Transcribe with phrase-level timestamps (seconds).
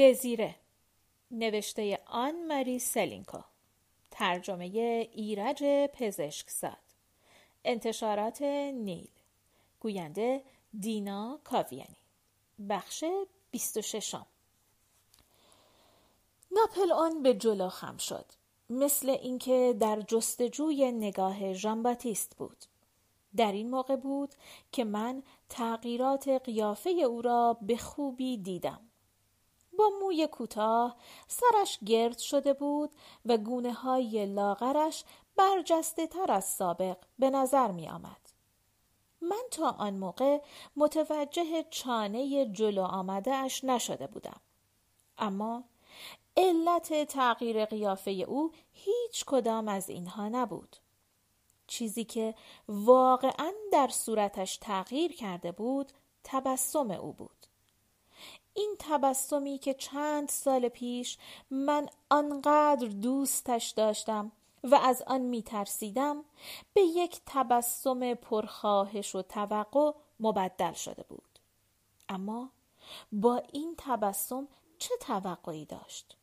[0.00, 0.54] دزیره.
[1.30, 3.38] نوشته آن ماری سلینکو.
[4.10, 4.64] ترجمه
[5.12, 6.76] ایرج پزشکزاد.
[7.64, 9.10] انتشارات نیل.
[9.80, 10.42] گوینده
[10.80, 11.96] دینا کاویانی.
[12.68, 13.04] بخش
[13.50, 14.14] 26
[16.52, 18.26] ناپل آن به جلو خم شد.
[18.70, 21.96] مثل اینکه در جستجوی نگاه ژان
[22.38, 22.64] بود.
[23.36, 24.34] در این موقع بود
[24.72, 28.89] که من تغییرات قیافه او را به خوبی دیدم.
[29.80, 30.96] با موی کوتاه
[31.28, 32.90] سرش گرد شده بود
[33.26, 35.04] و گونه های لاغرش
[35.36, 38.30] برجسته تر از سابق به نظر می آمد.
[39.20, 40.38] من تا آن موقع
[40.76, 44.40] متوجه چانه جلو آمده اش نشده بودم.
[45.18, 45.64] اما
[46.36, 50.76] علت تغییر قیافه او هیچ کدام از اینها نبود.
[51.66, 52.34] چیزی که
[52.68, 55.92] واقعا در صورتش تغییر کرده بود
[56.24, 57.46] تبسم او بود.
[58.54, 61.18] این تبسمی که چند سال پیش
[61.50, 64.32] من آنقدر دوستش داشتم
[64.64, 66.24] و از آن می ترسیدم
[66.74, 71.38] به یک تبسم پرخواهش و توقع مبدل شده بود.
[72.08, 72.50] اما
[73.12, 76.16] با این تبسم چه توقعی داشت؟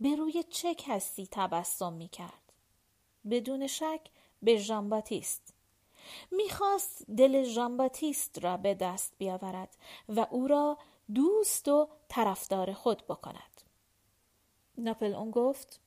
[0.00, 2.52] به روی چه کسی تبسم می کرد؟
[3.30, 4.00] بدون شک
[4.42, 5.54] به ژان باتیست.
[6.30, 9.76] می‌خواست دل ژان باتیست را به دست بیاورد
[10.08, 10.78] و او را
[11.14, 13.62] دوست و طرفدار خود بکند.
[14.78, 15.80] ناپلئون گفت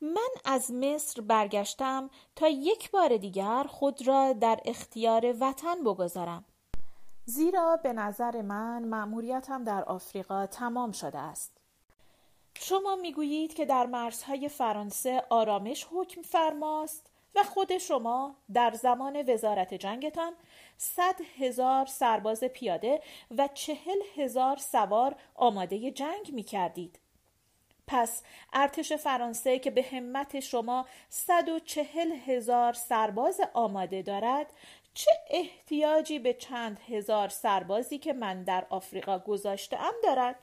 [0.00, 6.44] من از مصر برگشتم تا یک بار دیگر خود را در اختیار وطن بگذارم.
[7.24, 11.56] زیرا به نظر من مأموریتم در آفریقا تمام شده است.
[12.54, 19.74] شما می‌گویید که در مرزهای فرانسه آرامش حکم فرماست؟ و خود شما در زمان وزارت
[19.74, 20.32] جنگتان
[20.76, 23.00] صد هزار سرباز پیاده
[23.38, 26.98] و چهل هزار سوار آماده جنگ می کردید.
[27.86, 34.52] پس ارتش فرانسه که به همت شما صد و چهل هزار سرباز آماده دارد
[34.94, 40.36] چه احتیاجی به چند هزار سربازی که من در آفریقا گذاشته ام دارد؟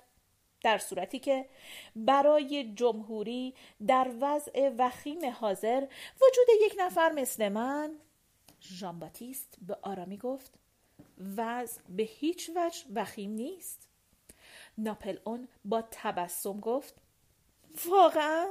[0.61, 1.49] در صورتی که
[1.95, 3.55] برای جمهوری
[3.87, 5.81] در وضع وخیم حاضر
[6.15, 7.95] وجود یک نفر مثل من
[9.61, 10.59] به آرامی گفت
[11.37, 13.87] وضع به هیچ وجه وخیم نیست.
[14.77, 16.95] ناپل اون با تبسم گفت
[17.85, 18.47] واقعا؟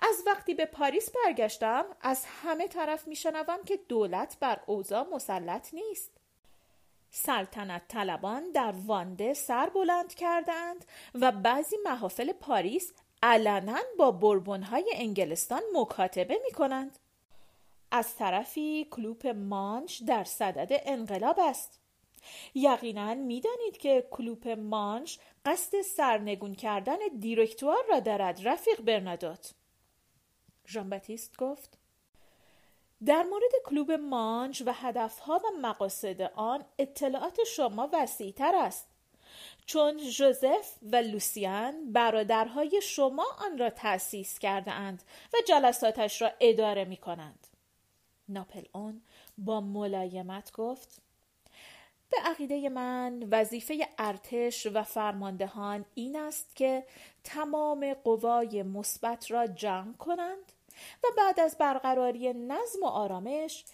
[0.00, 6.15] از وقتی به پاریس برگشتم از همه طرف میشنوم که دولت بر اوضاع مسلط نیست.
[7.26, 12.92] سلطنت طلبان در وانده سر بلند کردند و بعضی محافل پاریس
[13.22, 16.98] علنا با بربونهای انگلستان مکاتبه می کنند.
[17.90, 21.80] از طرفی کلوپ مانش در صدد انقلاب است.
[22.54, 29.54] یقینا می‌دانید که کلوپ مانش قصد سرنگون کردن دیرکتوار را دارد رفیق برنادوت.
[30.68, 31.00] ژان
[31.38, 31.78] گفت
[33.04, 38.88] در مورد کلوب مانج و هدفها و مقاصد آن اطلاعات شما وسیعتر است
[39.66, 45.02] چون ژوزف و لوسیان برادرهای شما آن را تأسیس کرده اند
[45.32, 47.46] و جلساتش را اداره می کنند.
[48.28, 49.02] ناپل اون
[49.38, 51.02] با ملایمت گفت
[52.10, 56.86] به عقیده من وظیفه ارتش و فرماندهان این است که
[57.24, 60.52] تمام قوای مثبت را جمع کنند
[61.04, 63.64] و بعد از برقراری نظم و آرامش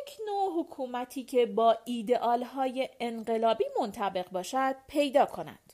[0.00, 5.72] یک نوع حکومتی که با ایدئال های انقلابی منطبق باشد پیدا کنند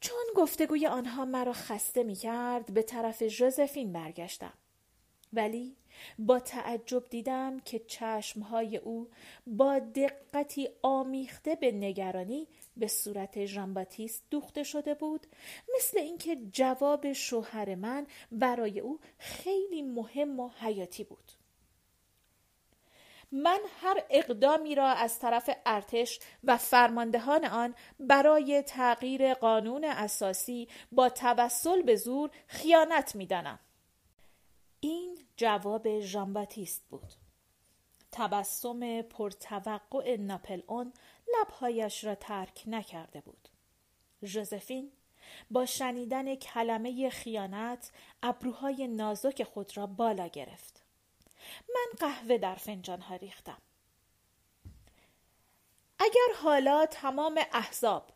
[0.00, 4.52] چون گفتگوی آنها مرا خسته می کرد به طرف ژوزفین برگشتم.
[5.32, 5.76] ولی
[6.18, 9.08] با تعجب دیدم که چشمهای او
[9.46, 15.26] با دقتی آمیخته به نگرانی به صورت ژانباتیست دوخته شده بود
[15.76, 21.32] مثل اینکه جواب شوهر من برای او خیلی مهم و حیاتی بود.
[23.32, 31.08] من هر اقدامی را از طرف ارتش و فرماندهان آن برای تغییر قانون اساسی با
[31.08, 33.58] توسل به زور خیانت می‌دانم.
[34.80, 37.12] این جواب ژانباتیست بود.
[38.12, 40.92] تبسم پرتوقع ناپل اون
[41.38, 43.48] لبهایش را ترک نکرده بود.
[44.24, 44.92] ژوزفین
[45.50, 47.92] با شنیدن کلمه خیانت
[48.22, 50.82] ابروهای نازک خود را بالا گرفت.
[51.74, 53.62] من قهوه در فنجان ها ریختم.
[55.98, 58.10] اگر حالا تمام احزاب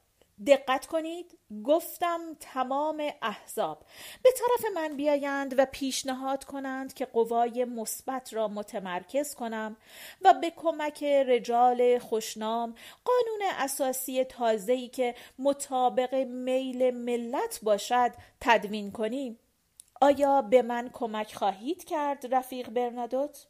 [0.46, 3.84] دقت کنید گفتم تمام احزاب
[4.22, 9.76] به طرف من بیایند و پیشنهاد کنند که قوای مثبت را متمرکز کنم
[10.22, 19.38] و به کمک رجال خوشنام قانون اساسی تازه‌ای که مطابق میل ملت باشد تدوین کنیم
[20.00, 23.46] آیا به من کمک خواهید کرد رفیق برنادوت؟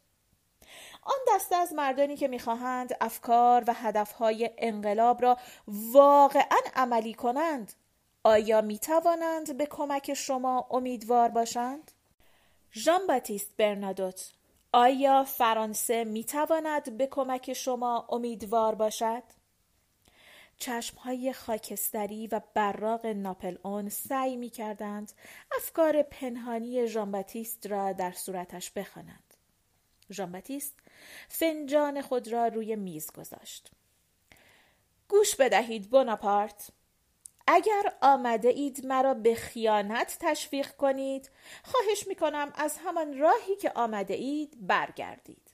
[1.03, 7.73] آن دسته از مردانی که می‌خواهند افکار و هدفهای انقلاب را واقعا عملی کنند
[8.23, 11.91] آیا می توانند به کمک شما امیدوار باشند؟
[12.73, 14.31] ژان باتیست برنادوت
[14.73, 19.23] آیا فرانسه می تواند به کمک شما امیدوار باشد؟
[20.57, 25.11] چشمهای خاکستری و براق ناپل اون سعی می کردند
[25.55, 27.23] افکار پنهانی ژان
[27.69, 29.24] را در صورتش بخوانند.
[30.11, 30.43] ژان
[31.29, 33.71] فنجان خود را روی میز گذاشت.
[35.07, 36.69] گوش بدهید بوناپارت
[37.47, 41.31] اگر آمده اید مرا به خیانت تشویق کنید
[41.63, 45.51] خواهش می کنم از همان راهی که آمده اید برگردید.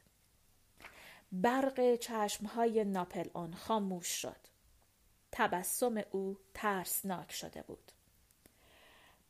[1.31, 4.41] برق چشمهای ناپل اون خاموش شد.
[5.31, 7.91] تبسم او ترسناک شده بود.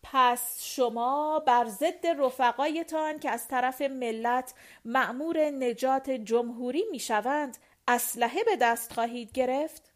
[0.03, 4.53] پس شما بر ضد رفقایتان که از طرف ملت
[4.85, 7.57] مأمور نجات جمهوری می‌شوند
[7.87, 9.91] اسلحه به دست خواهید گرفت؟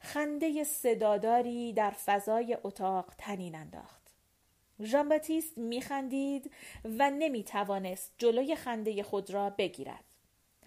[0.00, 4.00] خنده صداداری در فضای اتاق تنین انداخت.
[4.82, 6.50] ژان باتیست میخندید
[6.84, 10.04] و نمی‌توانست جلوی خنده خود را بگیرد.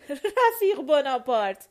[0.09, 1.67] رفیق بناپارت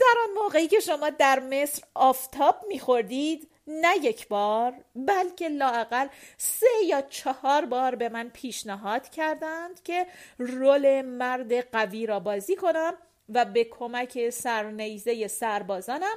[0.00, 6.06] در آن موقعی که شما در مصر آفتاب میخوردید نه یک بار بلکه لاقل
[6.36, 10.06] سه یا چهار بار به من پیشنهاد کردند که
[10.38, 12.94] رول مرد قوی را بازی کنم
[13.28, 16.16] و به کمک سرنیزه سربازانم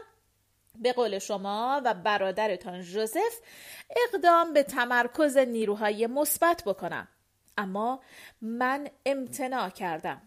[0.76, 3.40] به قول شما و برادرتان جوزف
[4.08, 7.08] اقدام به تمرکز نیروهای مثبت بکنم.
[7.58, 8.02] اما
[8.42, 10.22] من امتناع کردم.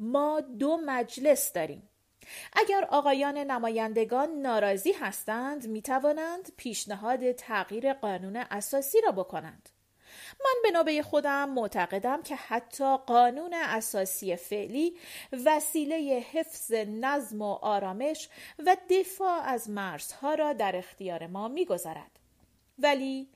[0.00, 1.88] ما دو مجلس داریم.
[2.52, 9.68] اگر آقایان نمایندگان ناراضی هستند می توانند پیشنهاد تغییر قانون اساسی را بکنند.
[10.44, 14.96] من به نوبه خودم معتقدم که حتی قانون اساسی فعلی
[15.44, 15.96] وسیله
[16.32, 18.28] حفظ نظم و آرامش
[18.58, 22.15] و دفاع از مرزها را در اختیار ما می‌گذارد.
[22.78, 23.28] ولی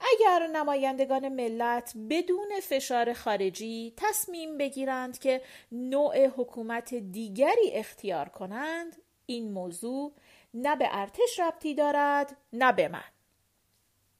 [0.00, 5.42] اگر نمایندگان ملت بدون فشار خارجی تصمیم بگیرند که
[5.72, 8.96] نوع حکومت دیگری اختیار کنند
[9.26, 10.12] این موضوع
[10.54, 13.04] نه به ارتش ربطی دارد نه به من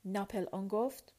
[0.04, 1.14] ناپل آن گفت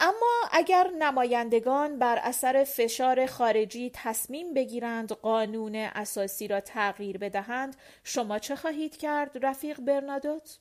[0.00, 8.38] اما اگر نمایندگان بر اثر فشار خارجی تصمیم بگیرند قانون اساسی را تغییر بدهند شما
[8.38, 10.58] چه خواهید کرد رفیق برنادوت؟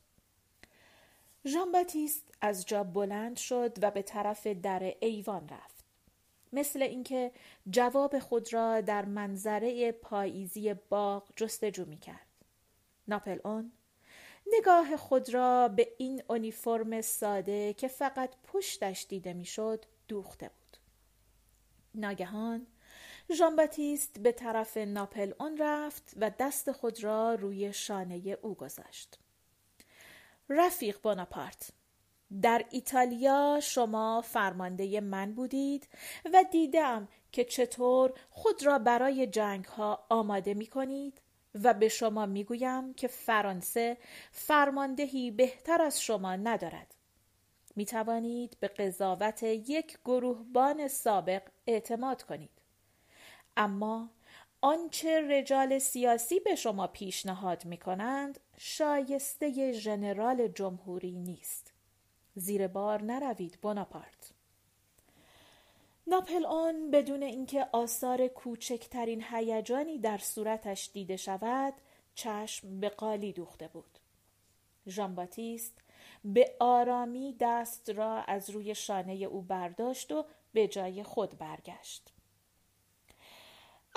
[1.46, 5.86] ژان باتیست از جا بلند شد و به طرف در ایوان رفت.
[6.54, 7.32] مثل اینکه
[7.70, 12.28] جواب خود را در منظره پاییزی باغ جستجو می کرد
[13.08, 13.72] ناپل اون
[14.48, 20.78] نگاه خود را به این اونیفرم ساده که فقط پشتش دیده می‌شد دوخته بود.
[21.96, 22.68] ناگهان
[23.34, 23.56] ژان
[24.20, 29.20] به طرف ناپل اون رفت و دست خود را روی شانه او گذاشت.
[30.50, 31.70] رفیق بوناپارت
[32.42, 35.88] در ایتالیا شما فرمانده من بودید
[36.34, 41.22] و دیدم که چطور خود را برای جنگ ها آماده می کنید
[41.64, 43.98] و به شما می گویم که فرانسه
[44.32, 46.96] فرماندهی بهتر از شما ندارد.
[47.76, 52.62] می توانید به قضاوت یک گروهبان سابق اعتماد کنید.
[53.58, 54.10] اما
[54.62, 61.74] آنچه رجال سیاسی به شما پیشنهاد می کنند شایسته ژنرال جمهوری نیست.
[62.36, 64.32] زیر بار نروید بناپارت
[66.08, 71.74] ناپل آن بدون اینکه آثار کوچکترین هیجانی در صورتش دیده شود
[72.16, 74.00] چشم به قالی دوخته بود.
[74.88, 75.28] ژان
[76.26, 82.14] به آرامی دست را از روی شانه او برداشت و به جای خود برگشت.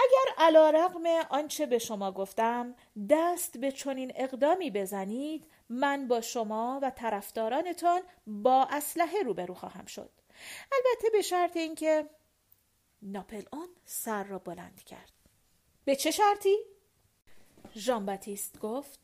[0.01, 2.75] اگر علا رقم آنچه به شما گفتم
[3.11, 10.11] دست به چنین اقدامی بزنید من با شما و طرفدارانتان با اسلحه روبرو خواهم شد.
[10.73, 12.11] البته به شرط اینکه
[13.03, 15.13] ناپل آن سر را بلند کرد.
[15.85, 16.57] به چه شرطی؟
[17.75, 19.01] ژان باتیست گفت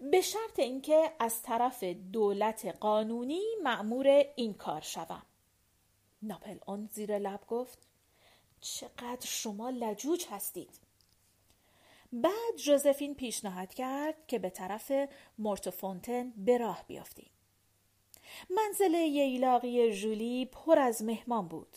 [0.00, 5.22] به شرط اینکه از طرف دولت قانونی مأمور این کار شوم.
[6.22, 7.78] ناپل آن زیر لب گفت
[8.64, 10.80] چقدر شما لجوج هستید
[12.12, 14.92] بعد جوزفین پیشنهاد کرد که به طرف
[15.38, 17.30] مورتوفونتن به راه بیافتیم.
[18.50, 21.76] منزل ییلاقی جولی پر از مهمان بود.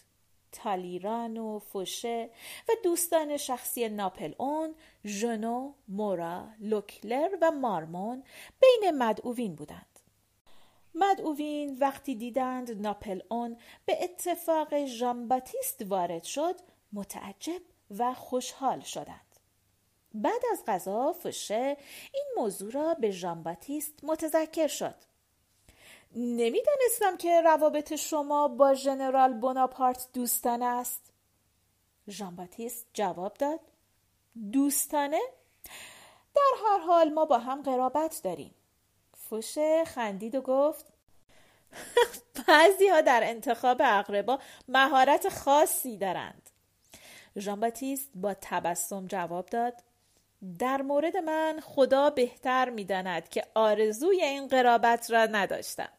[0.52, 2.30] تالیران و فوشه
[2.70, 4.76] و دوستان شخصی ناپل اون
[5.06, 8.24] ژنو، مورا، لوکلر و مارمون
[8.60, 10.00] بین مدعوین بودند.
[10.96, 16.56] مدعوین وقتی دیدند ناپلئون به اتفاق ژان باتیست وارد شد
[16.94, 17.62] متعجب
[17.98, 19.28] و خوشحال شدند.
[20.14, 21.78] بعد از غذا فوشه
[22.14, 24.96] این موضوع را به ژان باتیست متذکر شد.
[26.16, 31.14] نمی‌دانستم که روابط شما با ژنرال بوناپارت دوستانه است.
[32.10, 33.60] ژان باتیست جواب داد.
[34.52, 35.22] دوستانه؟
[36.36, 38.56] در هر حال ما با هم قرابت داریم.
[39.14, 40.86] فوشه خندید و گفت
[42.48, 46.47] بعضی ها در انتخاب اقربا مهارت خاصی دارند.
[47.40, 49.84] ژان باتیست با تبسم جواب داد.
[50.60, 55.90] در مورد من خدا بهتر می‌داند که آرزوی این قرابت را نداشتم.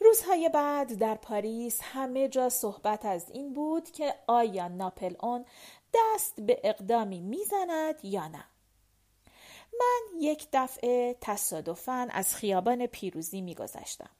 [0.00, 5.44] روزهای بعد در پاریس همه جا صحبت از این بود که آیا ناپل اون
[5.94, 8.44] دست به اقدامی می‌زند یا نه.
[9.80, 14.10] من یک دفعه تصادفاً از خیابان پیروزی میگذشتم.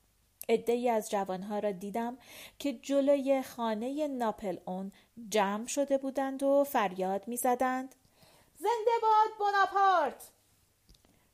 [0.49, 2.19] عدهای از جوانها را دیدم
[2.59, 4.93] که جلوی خانه ناپل اون
[5.29, 7.95] جمع شده بودند و فریاد می‌زدند.
[8.59, 10.31] زنده باد بوناپارت!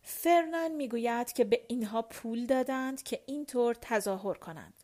[0.03, 4.75] فرنان می‌گوید که به اینها پول دادند که اینطور تظاهر کنند.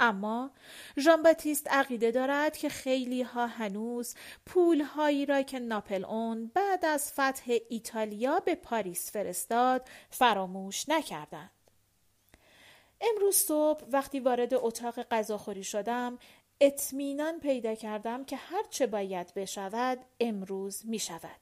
[0.00, 0.50] اما
[0.98, 4.14] ژان باتیست عقیده دارد که خیلی ها هنوز
[4.46, 11.50] پول هایی را که ناپلئون بعد از فتح ایتالیا به پاریس فرستاد فراموش نکردند.
[13.00, 16.18] امروز صبح وقتی وارد اتاق غذاخوری شدم
[16.60, 21.40] اطمینان پیدا کردم که هرچه باید بشود امروز می شود.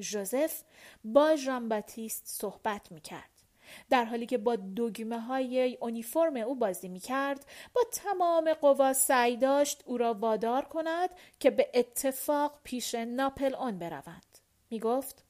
[0.00, 0.62] ژوزف
[1.04, 3.30] با ژان باتیست صحبت می کرد.
[3.90, 9.36] در حالی که با دگمه های اونیفرم او بازی می کرد با تمام قوا سعی
[9.36, 14.38] داشت او را وادار کند که به اتفاق پیش ناپل اون بروند
[14.70, 15.24] می گفت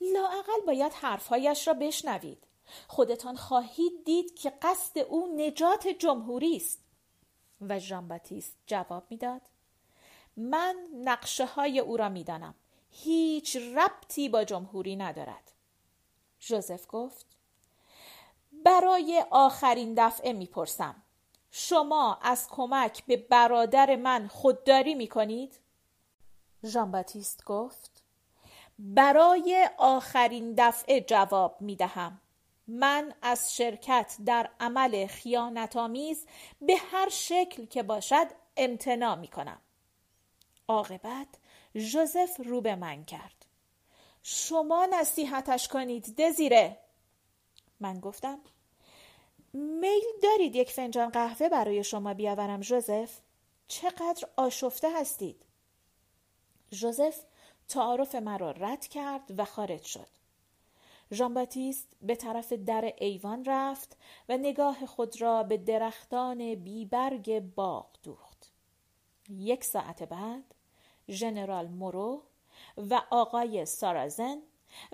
[0.00, 2.46] لااقل باید حرفهایش را بشنوید
[2.88, 6.78] خودتان خواهید دید که قصد او نجات جمهوری است.
[7.60, 8.20] و ژان
[8.66, 9.42] جواب می‌داد
[10.36, 12.54] من نقشه های او را می‌دانم.
[12.90, 15.52] هیچ ربطی با جمهوری ندارد.
[16.40, 17.26] ژوزف گفت
[18.52, 21.02] برای آخرین دفعه می‌پرسم.
[21.50, 25.58] شما از کمک به برادر من خودداری می‌کنید؟
[26.92, 28.02] باتیست گفت
[28.78, 32.20] برای آخرین دفعه جواب می‌دهم.
[32.70, 36.26] من از شرکت در عمل خیانتآمیز
[36.60, 39.60] به هر شکل که باشد امتناع می کنم.
[40.68, 41.28] عاقبت
[41.76, 43.46] ژوزف رو به من کرد.
[44.22, 46.78] شما نصیحتش کنید دزیره.
[47.80, 48.38] من گفتم
[49.54, 53.18] میل دارید یک فنجان قهوه برای شما بیاورم ژوزف
[53.68, 55.46] چقدر آشفته هستید؟
[56.72, 57.16] ژوزف
[57.68, 60.19] تعارف مرا رد کرد و خارج شد.
[61.12, 63.96] ژان باتیست به طرف در ایوان رفت
[64.28, 68.52] و نگاه خود را به درختان بیبرگ باغ دوخت
[69.28, 70.54] یک ساعت بعد
[71.08, 72.22] ژنرال مورو
[72.76, 74.42] و آقای سارازن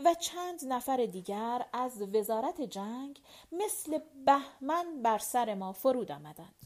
[0.04, 3.20] و چند نفر دیگر از وزارت جنگ
[3.52, 6.65] مثل بهمن بر سر ما فرود آمدند.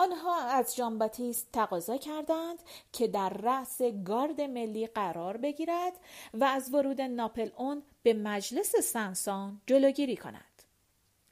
[0.00, 5.92] آنها از جان باتیست تقاضا کردند که در رأس گارد ملی قرار بگیرد
[6.34, 10.62] و از ورود ناپل اون به مجلس سنسان جلوگیری کند.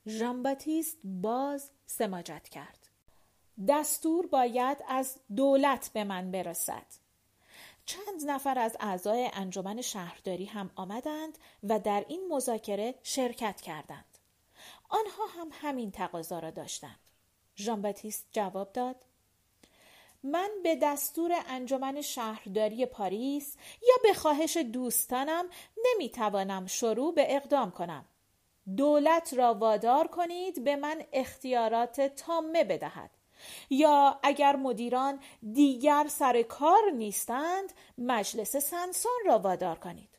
[0.06, 2.88] ژان باتیست باز سماجت کرد.
[3.68, 6.86] دستور باید از دولت به من برسد.
[7.84, 14.18] چند نفر از اعضای انجمن شهرداری هم آمدند و در این مذاکره شرکت کردند.
[14.88, 17.07] آنها هم همین تقاضا را داشتند.
[17.58, 18.96] ژان باتیست جواب داد:
[20.22, 25.48] من به دستور انجمن شهرداری پاریس یا به خواهش دوستانم
[25.86, 28.04] نمی‌توانم شروع به اقدام کنم.
[28.76, 33.10] دولت را وادار کنید به من اختیارات تامه بدهد.
[33.70, 35.20] یا اگر مدیران
[35.52, 40.18] دیگر سر کار نیستند مجلس سنسان را وادار کنید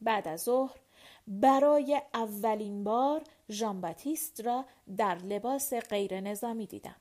[0.00, 0.76] بعد از ظهر
[1.26, 4.64] برای اولین بار ژان باتیست را
[4.96, 6.96] در لباس غیر نظامی دیدم.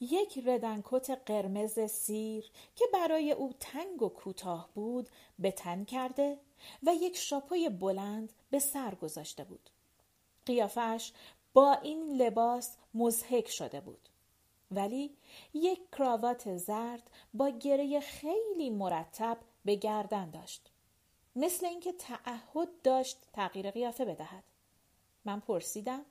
[0.00, 6.38] یک ردنکت قرمز سیر که برای او تنگ و کوتاه بود به تن کرده
[6.82, 9.70] و یک شاپوی بلند به سر گذاشته بود.
[10.46, 11.12] قیافش
[11.54, 14.08] با این لباس مزهک شده بود.
[14.70, 15.16] ولی
[15.54, 20.70] یک کراوات زرد با گره خیلی مرتب به گردن داشت.
[21.36, 24.44] مثل اینکه تعهد داشت تغییر قیافه بدهد.
[25.24, 26.04] من پرسیدم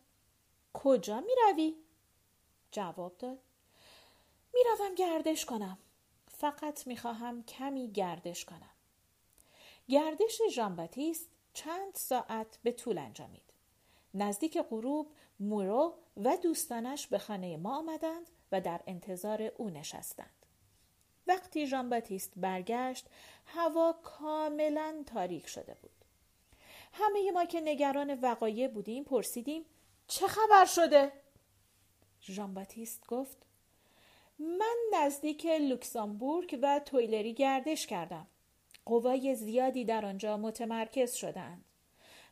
[0.74, 1.76] کجا می روی؟
[2.72, 3.40] جواب داد
[4.54, 5.78] می روم گردش کنم.
[6.28, 8.70] فقط می خواهم کمی گردش کنم.
[9.88, 13.54] گردش ژانباتیست چند ساعت به طول انجامید.
[14.14, 20.45] نزدیک غروب مورو و دوستانش به خانه ما آمدند و در انتظار او نشستند.
[21.28, 23.06] وقتی ژان باتیست برگشت
[23.46, 25.92] هوا کاملا تاریک شده بود.
[26.94, 29.66] همه ما که نگران وقایع بودیم پرسیدیم
[30.08, 31.12] چه خبر شده؟
[32.22, 33.38] ژان باتیست گفت
[34.40, 38.28] من نزدیک لوکسامبورگ و تویلری گردش کردم.
[38.86, 41.66] قوای زیادی در آنجا متمرکز شدند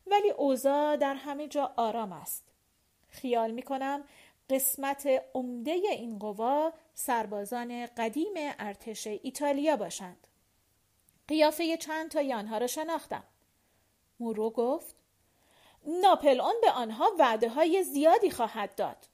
[0.07, 2.43] ولی اوضاع در همه جا آرام است.
[3.09, 4.03] خیال می کنم
[4.49, 10.27] قسمت عمده این قوا سربازان قدیم ارتش ایتالیا باشند.
[11.27, 13.23] قیافه چند تا آنها را شناختم.
[14.19, 14.95] مورو گفت
[15.85, 19.07] ناپل اون به آنها وعده های زیادی خواهد داد.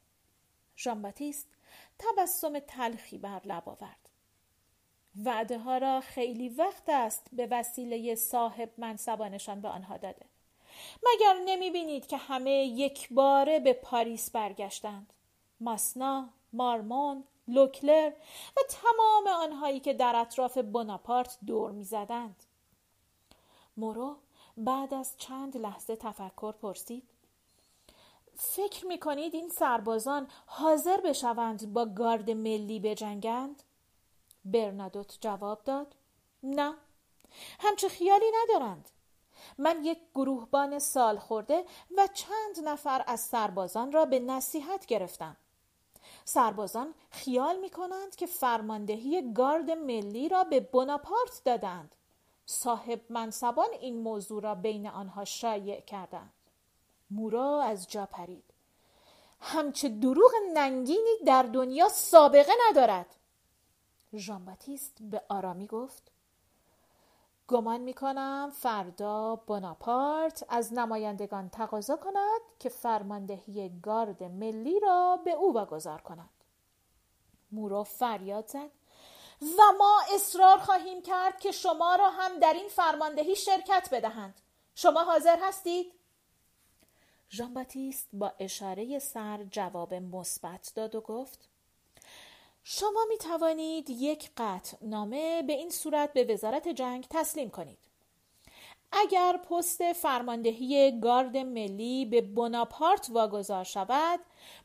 [0.77, 1.13] ژان
[1.99, 4.09] تبسم تلخی بر لب آورد.
[5.25, 10.25] وعده ها را خیلی وقت است به وسیله صاحب منصبانشان به آنها داده.
[11.03, 15.13] مگر نمی بینید که همه یک باره به پاریس برگشتند؟
[15.59, 18.11] ماسنا، مارمون، لوکلر
[18.57, 22.43] و تمام آنهایی که در اطراف بناپارت دور می‌زدند.
[23.77, 24.15] مورو
[24.57, 27.03] بعد از چند لحظه تفکر پرسید
[28.35, 33.63] فکر می کنید این سربازان حاضر بشوند با گارد ملی بجنگند؟
[34.45, 35.95] برنادوت جواب داد
[36.43, 36.73] نه
[37.59, 38.89] همچه خیالی ندارند
[39.57, 41.65] من یک گروهبان سال خورده
[41.97, 45.37] و چند نفر از سربازان را به نصیحت گرفتم
[46.25, 51.95] سربازان خیال می کنند که فرماندهی گارد ملی را به بناپارت دادند.
[52.45, 56.33] صاحب منصبان این موضوع را بین آنها شایع کردند.
[57.11, 58.43] مورا از جا پرید.
[59.39, 63.15] همچه دروغ ننگینی در دنیا سابقه ندارد.
[64.15, 64.57] ژان
[65.01, 66.11] به آرامی گفت
[67.49, 75.31] گمان می کنم فردا بناپارت از نمایندگان تقاضا کند که فرماندهی گارد ملی را به
[75.31, 76.29] او واگذار کند.
[77.51, 78.69] مورو فریاد زد.
[79.41, 84.41] و ما اصرار خواهیم کرد که شما را هم در این فرماندهی شرکت بدهند.
[84.75, 85.93] شما حاضر هستید؟
[87.31, 87.65] ژان
[88.13, 91.49] با اشاره سر جواب مثبت داد و گفت
[92.63, 97.77] شما می توانید یک قطع نامه به این صورت به وزارت جنگ تسلیم کنید.
[98.91, 104.19] اگر پست فرماندهی گارد ملی به بناپارت واگذار شود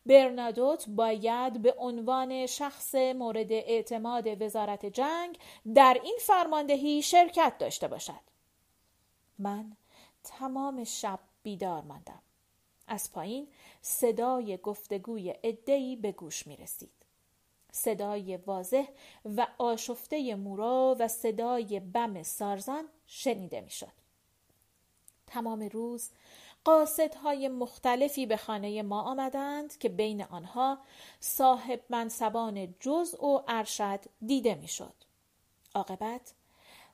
[0.07, 5.39] برنادوت باید به عنوان شخص مورد اعتماد وزارت جنگ
[5.75, 8.21] در این فرماندهی شرکت داشته باشد.
[9.39, 9.77] من
[10.25, 12.23] تمام شب بیدار ماندم.
[12.87, 13.49] از پایین
[13.81, 17.04] صدای گفتگوی عدهای به گوش می رسید
[17.75, 18.87] صدای واضح
[19.25, 23.93] و آشفته مورا و صدای بم سارزان شنیده می‌شد.
[25.27, 26.11] تمام روز
[26.65, 30.79] قاصدهای مختلفی به خانه ما آمدند که بین آنها
[31.21, 34.95] صاحب منصبان جز و ارشد دیده می‌شد.
[35.75, 36.35] عاقبت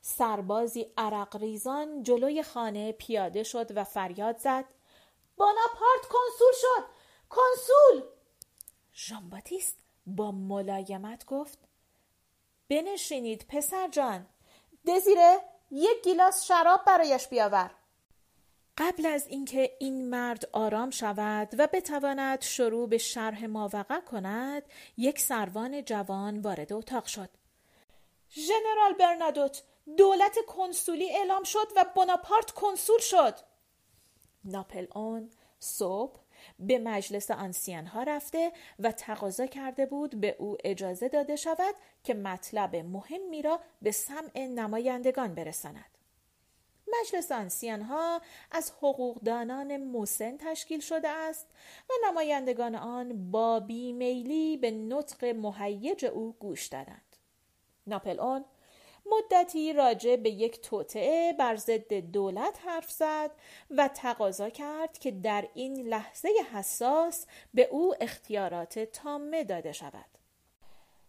[0.02, 4.64] سربازی عرق ریزان جلوی خانه پیاده شد و فریاد زد
[5.36, 6.84] باناپارت کنسول شد
[7.28, 8.02] کنسول
[8.94, 9.30] ژان
[10.16, 11.58] با ملایمت گفت
[12.68, 14.26] بنشینید پسر جان
[14.86, 15.38] دزیره
[15.70, 17.70] یک گیلاس شراب برایش بیاور.
[18.78, 24.62] قبل از اینکه این مرد آرام شود و بتواند شروع به شرح ماوقع کند
[24.96, 27.30] یک سروان جوان وارد اتاق شد.
[28.30, 29.62] ژنرال برنادوت
[29.96, 33.34] دولت کنسولی اعلام شد و بناپارت کنسول شد.
[34.44, 36.20] ناپل اون صبح
[36.60, 42.14] به مجلس آنسیان ها رفته و تقاضا کرده بود به او اجازه داده شود که
[42.14, 45.98] مطلب مهمی را به سمع نمایندگان برساند.
[47.00, 48.20] مجلس آنسیان ها
[48.50, 51.46] از حقوقدانان موسن تشکیل شده است
[51.90, 57.16] و نمایندگان آن با بیمیلی به نطق مهیج او گوش دادند.
[57.86, 58.44] ناپل اون
[59.06, 63.30] مدتی راجع به یک توطعه بر ضد دولت حرف زد
[63.70, 70.20] و تقاضا کرد که در این لحظه حساس به او اختیارات تامه داده شود.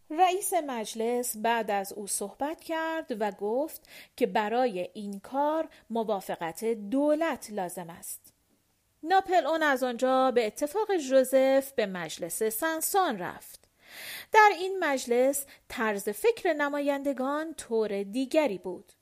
[0.10, 7.48] رئیس مجلس بعد از او صحبت کرد و گفت که برای این کار موافقت دولت
[7.52, 8.34] لازم است.
[9.04, 13.61] ناپل اون از آنجا به اتفاق جوزف به مجلس سنسان رفت.
[14.32, 18.94] در این مجلس طرز فکر نمایندگان طور دیگری بود.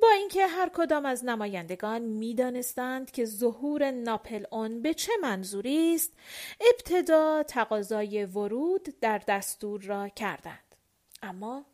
[0.00, 6.12] با اینکه هر کدام از نمایندگان می‌دانستند که ظهور ناپل اون به چه منظوری است
[6.60, 10.74] ابتدا تقاضای ورود در دستور را کردند.
[11.22, 11.66] اما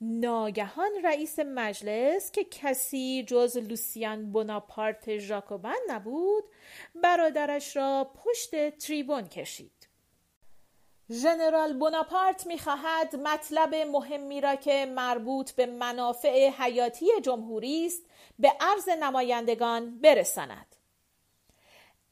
[0.00, 6.44] ناگهان رئیس مجلس که کسی جز لوسیان بناپارت ژاکوبن نبود
[6.94, 9.77] برادرش را پشت تریبون کشید.
[11.12, 18.02] ژنرال بوناپارت می‌خواهد مطلب مهمی را که مربوط به منافع حیاتی جمهوری است
[18.38, 20.76] به عرض نمایندگان برساند.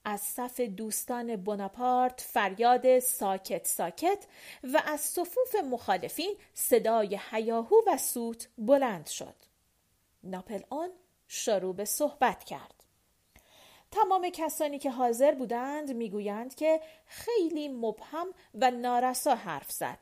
[0.05, 4.27] از صف دوستان بوناپارت فریاد ساکت ساکت
[4.65, 9.35] و از صفوف مخالفین صدای هیاهو و سوت بلند شد.
[10.23, 10.91] ناپل اون
[11.29, 12.76] شروع به صحبت کرد.
[13.91, 19.99] تمام کسانی که حاضر بودند می‌گویند که خیلی مبهم و نارسا حرف زد.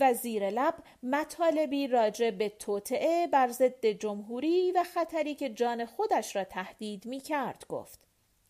[0.00, 6.36] و زیر لب مطالبی راجع به توطعه بر ضد جمهوری و خطری که جان خودش
[6.36, 8.00] را تهدید می کرد گفت.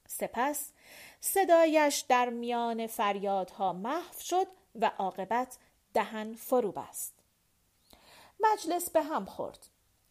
[0.08, 0.72] سپس
[1.20, 5.58] صدایش در میان فریادها محو شد و عاقبت
[5.94, 7.14] دهن فرو بست.
[8.40, 9.66] مجلس به هم خورد.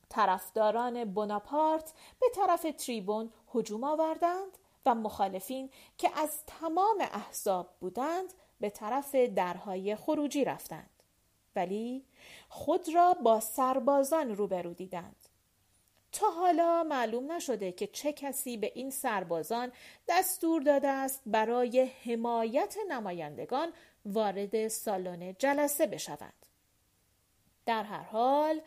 [0.10, 8.69] طرفداران بناپارت به طرف تریبون هجوم آوردند و مخالفین که از تمام احزاب بودند به
[8.69, 10.89] طرف درهای خروجی رفتند.
[11.56, 12.06] ولی
[12.50, 15.15] خود را با سربازان روبرو دیدند.
[16.12, 19.72] تا حالا معلوم نشده که چه کسی به این سربازان
[20.08, 23.74] دستور داده است برای حمایت نمایندگان
[24.06, 26.45] وارد سالن جلسه بشوند.
[27.65, 28.62] در هر حال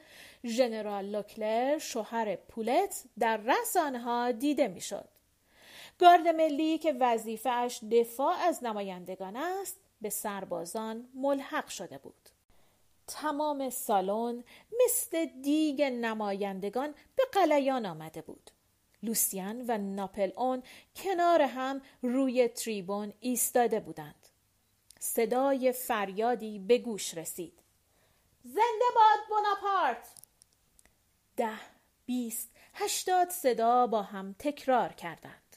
[0.46, 5.08] ژنرال لوکلر شوهر پولت در رأس آنها دیده می‌شد.
[5.98, 12.28] گارد ملی که وظیفهاش دفاع از نمایندگان است به سربازان ملحق شده بود.
[13.06, 14.44] تمام سالن
[14.84, 18.50] مثل دیگ نمایندگان به قلیان آمده بود.
[19.02, 20.62] لوسیان و ناپل اون
[20.96, 24.28] کنار هم روی تریبون ایستاده بودند.
[24.98, 27.58] صدای فریادی به گوش رسید.
[28.44, 30.21] زنده باد بوناپارت!
[31.42, 31.58] ده
[32.06, 35.56] بیست هشتاد صدا با هم تکرار کردند.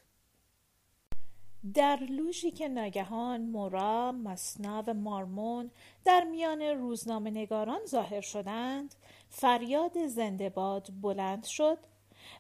[1.73, 5.71] در لوژی که ناگهان مورا مسنا و مارمون
[6.05, 8.95] در میان روزنامه نگاران ظاهر شدند
[9.29, 11.77] فریاد زنده باد بلند شد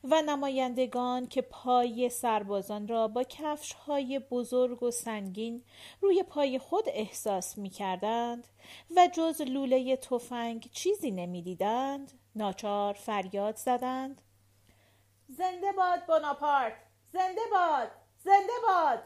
[0.03, 5.63] و نمایندگان که پای سربازان را با کفش های بزرگ و سنگین
[6.01, 8.47] روی پای خود احساس می کردند
[8.95, 14.21] و جز لوله تفنگ چیزی نمی دیدند ناچار فریاد زدند.
[15.27, 16.73] زنده باد بوناپارت.
[17.13, 17.91] زنده باد
[18.23, 19.03] زنده باد.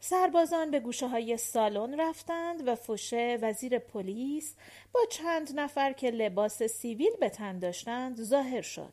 [0.00, 4.56] سربازان به گوشه های سالن رفتند و فوشه وزیر پلیس
[4.92, 8.92] با چند نفر که لباس سیویل به تن داشتند ظاهر شد.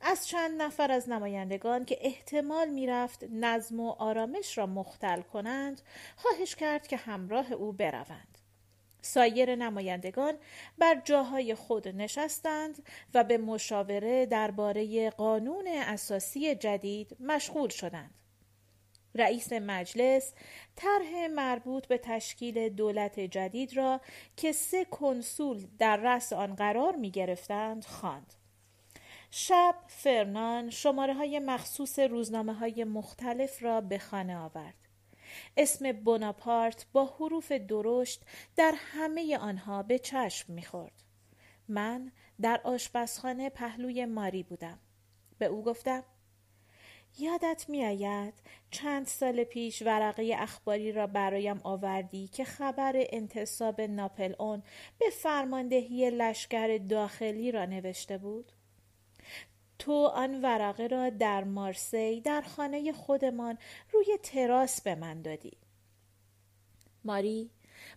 [0.00, 5.82] از چند نفر از نمایندگان که احتمال می‌رفت نظم و آرامش را مختل کنند
[6.16, 8.31] خواهش کرد که همراه او بروند.
[9.02, 10.34] سایر نمایندگان
[10.78, 18.14] بر جاهای خود نشستند و به مشاوره درباره قانون اساسی جدید مشغول شدند
[19.14, 20.34] رئیس مجلس
[20.76, 24.00] طرح مربوط به تشکیل دولت جدید را
[24.36, 28.34] که سه کنسول در رأس آن قرار می گرفتند خواند.
[29.30, 34.81] شب فرنان شماره های مخصوص روزنامه های مختلف را به خانه آورد.
[35.56, 38.22] اسم بوناپارت با حروف درشت
[38.56, 41.02] در همه آنها به چشم می‌خورد.
[41.68, 44.78] من در آشپزخانه پهلوی ماری بودم.
[45.38, 46.04] به او گفتم
[47.18, 48.34] یادت میآید
[48.70, 54.62] چند سال پیش ورقه اخباری را برایم آوردی که خبر انتصاب ناپل اون
[54.98, 58.52] به فرماندهی لشکر داخلی را نوشته بود؟
[59.82, 63.58] تو آن ورقه را در مارسی در خانه خودمان
[63.92, 65.56] روی تراس به من دادی.
[67.04, 67.50] ماری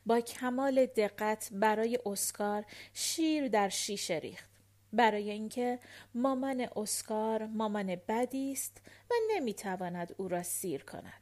[0.05, 4.49] با کمال دقت برای اسکار شیر در شیشه ریخت.
[4.93, 5.79] برای اینکه
[6.15, 11.21] مامان اسکار مامان بدی است و نمی‌تواند او را سیر کند.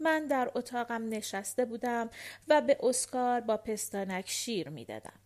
[0.00, 2.10] من در اتاقم نشسته بودم
[2.48, 5.21] و به اسکار با پستانک شیر می‌دادم.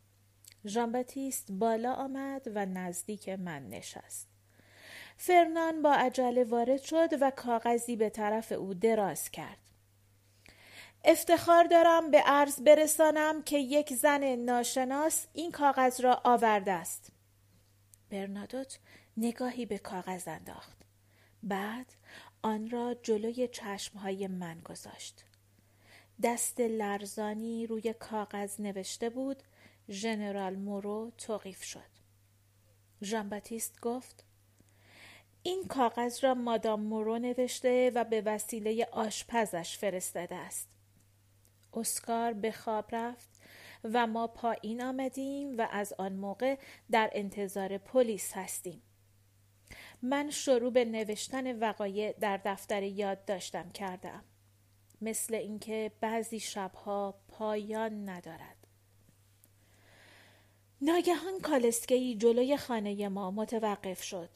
[0.66, 1.05] ژان
[1.50, 4.29] بالا آمد و نزدیک من نشست.
[5.16, 9.59] فرنان با عجله وارد شد و کاغذی به طرف او دراز کرد.
[11.05, 17.12] افتخار دارم به عرض برسانم که یک زن ناشناس این کاغذ را آورده است.
[18.11, 18.79] برنادوت
[19.16, 20.76] نگاهی به کاغذ انداخت.
[21.42, 21.87] بعد
[22.42, 25.24] آن را جلوی چشمهای من گذاشت.
[26.22, 29.42] دست لرزانی روی کاغذ نوشته بود
[29.90, 31.90] ژنرال مورو توقیف شد.
[33.03, 34.25] ژان باتیست گفت
[35.42, 40.68] این کاغذ را مادام مورو نوشته و به وسیله آشپزش فرستاده است.
[41.75, 43.29] اسکار به خواب رفت
[43.85, 46.59] و ما پایین آمدیم و از آن موقع
[46.90, 48.83] در انتظار پلیس هستیم.
[50.03, 54.25] من شروع به نوشتن وقایع در دفتر یاد داشتم کردم.
[55.01, 58.56] مثل اینکه بعضی شبها پایان ندارد.
[60.87, 64.29] ناگهان کالسکهی جلوی خانه ما متوقف شد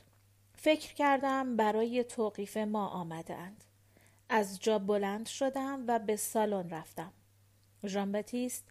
[0.54, 3.64] فکر کردم برای توقیف ما آمدند
[4.28, 7.12] از جا بلند شدم و به سالن رفتم
[7.86, 8.64] ژان بتیست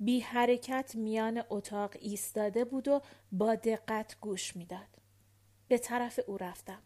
[0.00, 3.00] بی حرکت میان اتاق ایستاده بود و
[3.32, 4.88] با دقت گوش می‌داد.
[5.68, 6.82] به طرف او رفتم.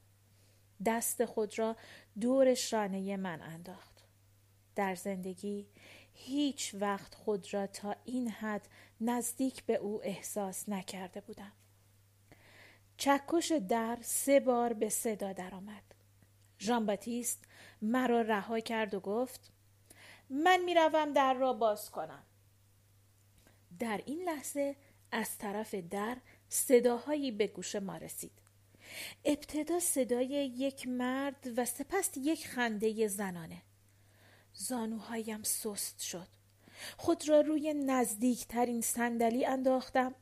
[0.87, 1.77] دست خود را
[2.21, 4.05] دور شانه من انداخت.
[4.77, 5.67] در زندگی
[6.13, 8.69] هیچ وقت خود را تا این حد
[9.01, 11.53] نزدیک به او احساس نکرده بودم.
[12.97, 15.83] چکش در سه بار به صدا درآمد.
[16.61, 17.45] ژان باتیست
[17.83, 19.53] مرا رها کرد و گفت
[20.31, 22.23] من می‌روم در را باز کنم
[23.79, 24.77] در این لحظه
[25.13, 26.17] از طرف در
[26.49, 28.33] صداهایی به گوش ما رسید
[29.25, 33.63] ابتدا صدای یک مرد و سپس یک خنده زنانه
[34.61, 36.27] زانوهایم سست شد.
[36.97, 40.15] خود را روی نزدیکترین صندلی انداختم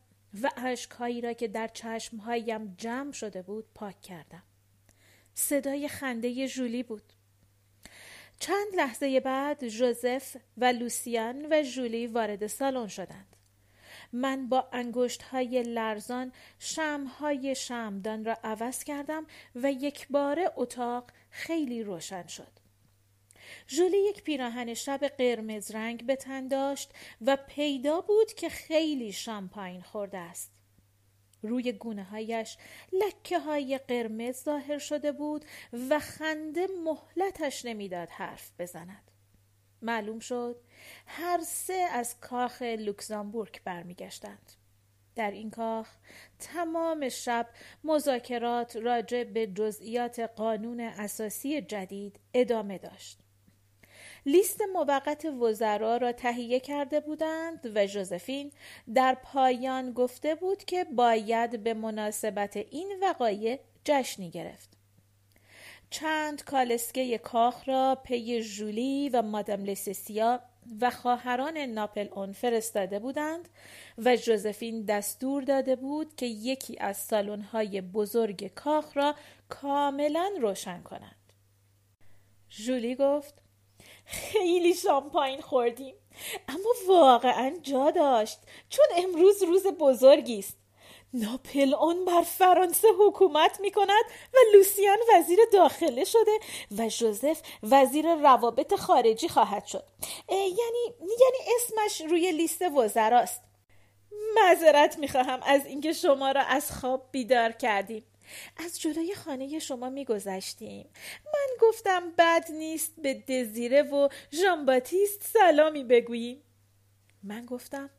[0.42, 4.42] و اشکهایی را که در چشمهایم جمع شده بود پاک کردم.
[5.34, 7.12] صدای خنده ژولی بود.
[8.40, 13.36] چند لحظه بعد ژوزف و لوسیان و ژولی وارد سالن شدند.
[14.12, 16.32] من با انگشت های لرزان
[17.18, 22.57] های شمدان را عوض کردم و یک بار اتاق خیلی روشن شد.
[23.68, 29.82] ژولی یک پیراهن شب قرمز رنگ به تن داشت و پیدا بود که خیلی شامپاین
[29.82, 30.52] خورده است.
[31.42, 32.56] روی گونه هایش
[32.92, 35.44] لکه های قرمز ظاهر شده بود
[35.90, 39.10] و خنده مهلتش نمی‌داد حرف بزند.
[39.82, 40.60] معلوم شد
[41.06, 44.52] هر سه از کاخ لوکزامبورگ برمیگشتند.
[45.14, 45.88] در این کاخ
[46.38, 47.48] تمام شب
[47.84, 53.18] مذاکرات راجع به جزئیات قانون اساسی جدید ادامه داشت.
[54.28, 58.52] لیست موقت وزرا را تهیه کرده بودند و ژوزفین
[58.94, 64.68] در پایان گفته بود که باید به مناسبت این وقایع جشنی گرفت.
[65.90, 70.40] چند کالسکه کاخ را پی ژولی و مادام لسسیا
[70.80, 73.48] و خواهران ناپل اون فرستاده بودند
[73.98, 79.14] و ژوزفین دستور داده بود که یکی از سالن‌های بزرگ کاخ را
[79.48, 81.32] کاملا روشن کنند.
[82.50, 83.47] ژولی گفت
[84.08, 85.94] خیلی شامپاین خوردیم.
[86.48, 88.38] اما واقعا جا داشت
[88.70, 90.56] چون امروز روز بزرگی است.
[91.14, 96.38] ناپل اون بر فرانسه حکومت می کند و لوسیان وزیر داخله شده
[96.78, 99.84] و جوزف وزیر روابط خارجی خواهد شد.
[100.28, 100.54] یعنی
[101.00, 103.42] یعنی اسمش روی لیست وزراست.
[104.36, 108.04] معذرت می‌خواهم از اینکه شما را از خواب بیدار کردیم.
[108.56, 110.90] از جلوی خانه شما میگذشتیم.
[111.24, 116.42] من گفتم بد نیست به دزیره و ژانباتیست سلامی بگوییم.
[117.22, 117.90] من گفتم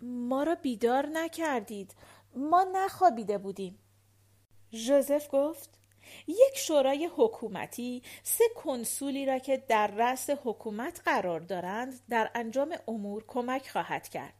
[0.00, 1.94] ما را بیدار نکردید.
[2.34, 3.78] ما نخوابیده بودیم.
[4.72, 5.80] ژوزف گفت
[6.26, 13.24] یک شورای حکومتی سه کنسولی را که در رأس حکومت قرار دارند در انجام امور
[13.26, 14.39] کمک خواهد کرد.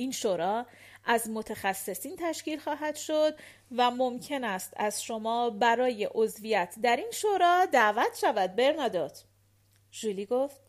[0.00, 0.66] این شورا
[1.04, 3.34] از متخصصین تشکیل خواهد شد
[3.76, 9.24] و ممکن است از شما برای عضویت در این شورا دعوت شود برنادوت.
[9.92, 10.60] ژولی گفت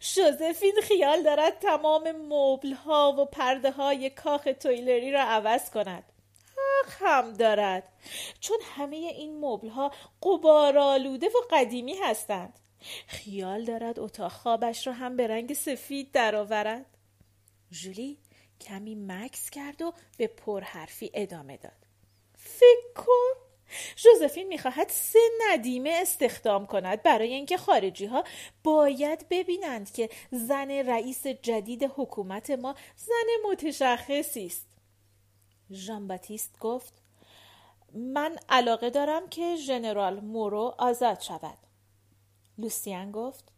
[0.00, 6.04] شوزفین خیال دارد تمام مبل ها و پرده های کاخ تویلری را عوض کند.
[6.56, 7.92] حق هم دارد
[8.40, 9.92] چون همه این مبل ها
[10.22, 12.58] قبارالوده و قدیمی هستند.
[13.06, 16.86] خیال دارد اتاق خوابش را هم به رنگ سفید درآورد.
[17.72, 18.18] ژولی
[18.60, 21.86] کمی مکس کرد و به پرحرفی ادامه داد.
[22.36, 23.48] فکر کن
[23.96, 25.18] ژوزفین می‌خواهد سه
[25.48, 28.24] ندیمه استخدام کند برای اینکه خارجی ها
[28.64, 34.66] باید ببینند که زن رئیس جدید حکومت ما زن متشخصی است.
[35.72, 36.18] ژان
[36.60, 37.02] گفت
[37.94, 41.58] من علاقه دارم که ژنرال مورو آزاد شود.
[42.58, 43.52] لوسیان گفت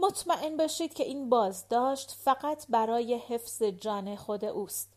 [0.00, 4.88] مطمئن باشید که این بازداشت فقط برای حفظ جان خود اوست.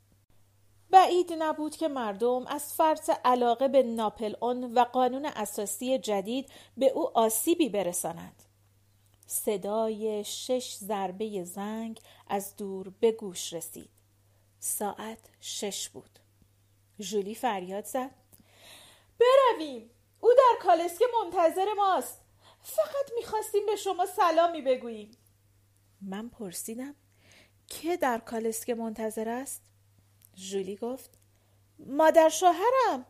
[0.90, 6.92] بعید نبود که مردم از فرط علاقه به ناپل اون و قانون اساسی جدید به
[6.92, 8.44] او آسیبی برسانند.
[9.28, 13.90] صدای شش ضربه زنگ از دور به گوش رسید.
[14.60, 16.20] ساعت شش بود.
[17.00, 18.12] ژولی فریاد زد
[19.20, 22.21] برویم او در کالسکه منتظر ماست
[22.64, 25.12] فقط می‌خواستیم به شما سلامی بگوییم.
[26.02, 26.96] من پرسیدم
[27.68, 29.62] که در کالسکه منتظر است؟
[30.38, 31.10] ژولی گفت
[31.80, 33.06] مادر شوهرم.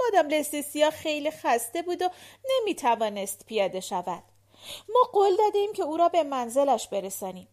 [0.00, 2.10] مادم لستسیا خیلی خسته بود و
[2.50, 4.22] نمی‌توانست پیاده شود.
[4.88, 7.48] ما قول دادیم که او را به منزلش برسانیم.